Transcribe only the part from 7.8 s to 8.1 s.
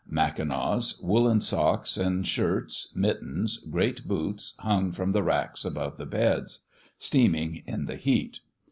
the